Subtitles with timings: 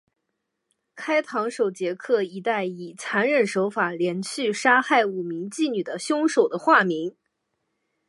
[0.95, 7.15] 开膛手杰克一带以残忍手法连续杀害五名妓女的凶手的化名。